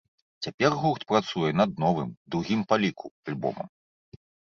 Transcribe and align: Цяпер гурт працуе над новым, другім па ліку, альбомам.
Цяпер 0.45 0.71
гурт 0.83 1.03
працуе 1.11 1.49
над 1.59 1.71
новым, 1.83 2.09
другім 2.37 2.61
па 2.73 2.79
ліку, 2.85 3.05
альбомам. 3.33 3.67